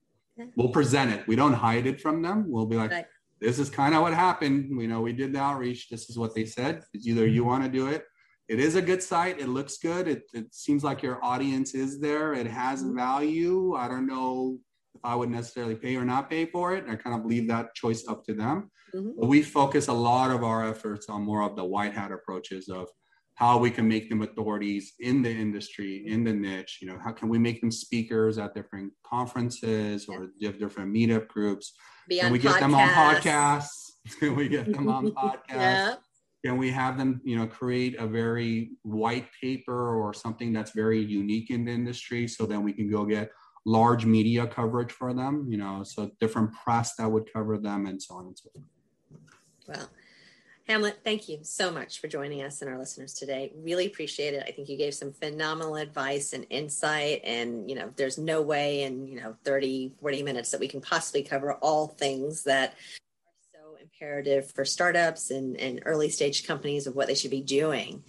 [0.56, 1.26] We'll present it.
[1.26, 2.44] We don't hide it from them.
[2.48, 3.06] We'll be like, right.
[3.40, 4.76] this is kind of what happened.
[4.76, 5.88] We know, we did the outreach.
[5.88, 6.82] This is what they said.
[6.92, 8.04] It's either you want to do it
[8.48, 9.38] it is a good site.
[9.38, 10.08] It looks good.
[10.08, 12.32] It, it seems like your audience is there.
[12.34, 12.96] It has Mhm.
[12.96, 13.74] value.
[13.76, 14.58] I don't know
[14.96, 16.84] if I would necessarily pay or not pay for it.
[16.88, 18.68] I kind of leave that choice up to them.
[18.92, 19.12] Mhm.
[19.20, 22.68] But we focus a lot of our efforts on more of the white hat approaches
[22.68, 22.88] of
[23.40, 26.80] how we can make them authorities in the industry, in the niche.
[26.82, 31.26] You know, how can we make them speakers at different conferences or diff- different meetup
[31.26, 31.72] groups?
[32.06, 33.22] Be Can we get them on podcasts.
[34.04, 34.18] podcasts?
[34.20, 35.38] Can we get them on podcasts?
[35.48, 35.94] Yeah.
[36.44, 41.00] Can we have them, you know, create a very white paper or something that's very
[41.02, 43.30] unique in the industry so then we can go get
[43.64, 48.02] large media coverage for them, you know, so different press that would cover them and
[48.02, 48.66] so on and so forth.
[49.66, 49.88] Well,
[50.70, 53.50] Hamlet, thank you so much for joining us and our listeners today.
[53.56, 54.44] Really appreciate it.
[54.46, 57.22] I think you gave some phenomenal advice and insight.
[57.24, 60.80] And, you know, there's no way in, you know, 30, 40 minutes that we can
[60.80, 66.86] possibly cover all things that are so imperative for startups and, and early stage companies
[66.86, 68.04] of what they should be doing.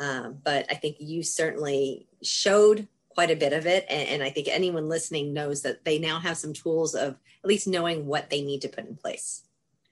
[0.00, 3.84] Um, but I think you certainly showed quite a bit of it.
[3.90, 7.46] And, and I think anyone listening knows that they now have some tools of at
[7.46, 9.42] least knowing what they need to put in place.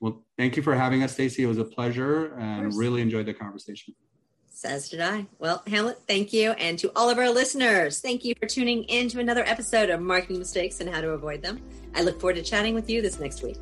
[0.00, 1.44] Well, thank you for having us, Stacy.
[1.44, 3.94] It was a pleasure and really enjoyed the conversation.
[4.50, 5.26] Says did I.
[5.38, 6.52] Well, Hamlet, thank you.
[6.52, 10.00] And to all of our listeners, thank you for tuning in to another episode of
[10.00, 11.60] Marketing Mistakes and How to Avoid Them.
[11.94, 13.58] I look forward to chatting with you this next week.